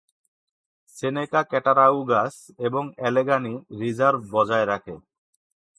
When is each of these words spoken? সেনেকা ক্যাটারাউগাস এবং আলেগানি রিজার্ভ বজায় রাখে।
সেনেকা 0.95 1.41
ক্যাটারাউগাস 1.43 2.35
এবং 2.59 2.83
আলেগানি 3.07 3.53
রিজার্ভ 3.79 4.19
বজায় 4.31 4.65
রাখে। 4.65 4.95